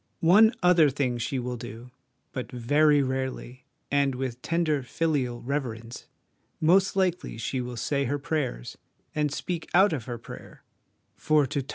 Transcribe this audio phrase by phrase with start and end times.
[0.19, 1.91] One other thing she will do,
[2.31, 6.07] but very rarely, and with tender filial reverence
[6.59, 8.79] (most likely she will say her prayers,
[9.13, 10.63] and speak out of her prayer,
[11.15, 11.69] for to touch 1 Wordsworth.